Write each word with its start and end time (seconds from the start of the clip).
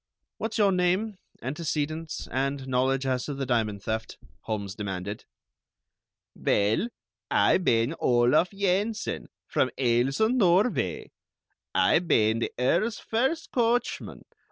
"What's 0.39 0.57
your 0.57 0.71
name, 0.71 1.19
antecedents, 1.43 2.27
and 2.31 2.67
knowledge 2.67 3.05
as 3.05 3.25
to 3.25 3.35
the 3.35 3.45
diamond 3.45 3.83
theft?" 3.83 4.17
Holmes 4.45 4.73
demanded. 4.73 5.25
"Vell, 6.35 6.87
Ay 7.29 7.59
bane 7.59 7.93
Olaf 7.99 8.51
Yensen, 8.51 9.29
from 9.45 9.69
Aalesund, 9.77 10.39
Norvay. 10.39 11.11
Ay 11.75 11.99
bane 11.99 12.39
the 12.39 12.51
Earl's 12.57 12.97
first 12.97 13.51
coachman. 13.51 14.23